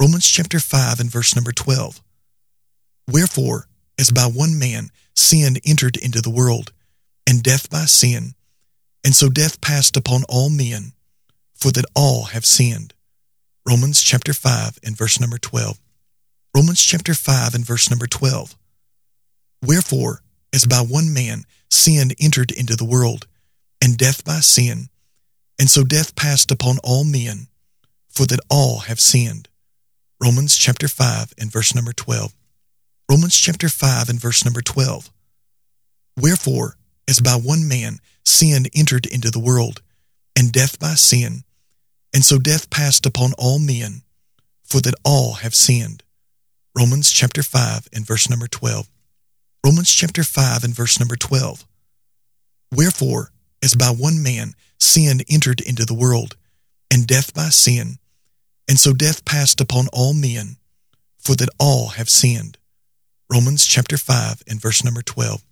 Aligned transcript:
Romans 0.00 0.28
chapter 0.28 0.60
5 0.60 1.00
and 1.00 1.10
verse 1.10 1.34
number 1.34 1.50
12. 1.50 2.00
Wherefore, 3.10 3.66
as 3.98 4.12
by 4.12 4.26
one 4.26 4.56
man 4.56 4.90
sin 5.16 5.56
entered 5.66 5.96
into 5.96 6.20
the 6.20 6.30
world, 6.30 6.72
and 7.26 7.42
death 7.42 7.68
by 7.68 7.84
sin, 7.84 8.34
and 9.04 9.12
so 9.12 9.28
death 9.28 9.60
passed 9.60 9.96
upon 9.96 10.22
all 10.28 10.50
men, 10.50 10.92
for 11.52 11.72
that 11.72 11.84
all 11.96 12.26
have 12.26 12.46
sinned. 12.46 12.94
Romans 13.66 14.00
chapter 14.00 14.32
5 14.32 14.78
and 14.84 14.96
verse 14.96 15.18
number 15.18 15.36
12. 15.36 15.80
Romans 16.54 16.80
chapter 16.80 17.12
5 17.12 17.56
and 17.56 17.66
verse 17.66 17.90
number 17.90 18.06
12. 18.06 18.56
Wherefore, 19.66 20.22
as 20.54 20.64
by 20.64 20.78
one 20.78 21.12
man 21.12 21.42
sin 21.72 22.12
entered 22.20 22.52
into 22.52 22.76
the 22.76 22.84
world, 22.84 23.26
and 23.82 23.96
death 23.96 24.24
by 24.24 24.38
sin, 24.38 24.90
and 25.58 25.68
so 25.68 25.82
death 25.82 26.14
passed 26.14 26.52
upon 26.52 26.78
all 26.84 27.02
men, 27.02 27.48
for 28.08 28.26
that 28.26 28.40
all 28.48 28.78
have 28.80 29.00
sinned. 29.00 29.48
Romans 30.20 30.56
chapter 30.56 30.88
5 30.88 31.34
and 31.38 31.50
verse 31.50 31.76
number 31.76 31.92
12. 31.92 32.34
Romans 33.08 33.36
chapter 33.36 33.68
5 33.68 34.08
and 34.08 34.20
verse 34.20 34.44
number 34.44 34.60
12. 34.60 35.12
Wherefore, 36.20 36.76
as 37.08 37.20
by 37.20 37.34
one 37.34 37.68
man 37.68 37.98
sin 38.24 38.66
entered 38.74 39.06
into 39.06 39.30
the 39.30 39.38
world, 39.38 39.80
and 40.36 40.50
death 40.50 40.78
by 40.80 40.94
sin, 40.94 41.44
and 42.12 42.24
so 42.24 42.38
death 42.38 42.68
passed 42.68 43.06
upon 43.06 43.32
all 43.38 43.60
men, 43.60 44.02
for 44.64 44.80
that 44.80 44.94
all 45.04 45.34
have 45.34 45.54
sinned. 45.54 46.02
Romans 46.76 47.12
chapter 47.12 47.44
5 47.44 47.88
and 47.92 48.04
verse 48.04 48.28
number 48.28 48.48
12. 48.48 48.88
Romans 49.64 49.90
chapter 49.90 50.24
5 50.24 50.64
and 50.64 50.74
verse 50.74 50.98
number 50.98 51.16
12. 51.16 51.64
Wherefore, 52.74 53.30
as 53.62 53.74
by 53.74 53.90
one 53.90 54.20
man 54.22 54.54
sin 54.80 55.20
entered 55.30 55.60
into 55.60 55.84
the 55.84 55.94
world, 55.94 56.36
and 56.92 57.06
death 57.06 57.32
by 57.32 57.50
sin, 57.50 57.98
and 58.68 58.78
so 58.78 58.92
death 58.92 59.24
passed 59.24 59.60
upon 59.60 59.88
all 59.92 60.12
men, 60.12 60.56
for 61.18 61.34
that 61.36 61.48
all 61.58 61.88
have 61.88 62.10
sinned. 62.10 62.58
Romans 63.30 63.66
chapter 63.66 63.96
5 63.96 64.42
and 64.46 64.60
verse 64.60 64.84
number 64.84 65.02
12. 65.02 65.42